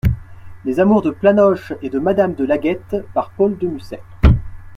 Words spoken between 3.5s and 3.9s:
de